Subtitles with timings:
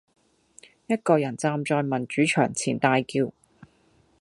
[0.87, 3.31] 一個人站在民主牆前大叫